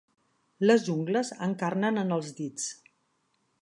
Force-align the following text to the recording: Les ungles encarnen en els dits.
Les 0.69 0.85
ungles 0.93 1.31
encarnen 1.49 2.03
en 2.05 2.19
els 2.19 2.35
dits. 2.43 2.69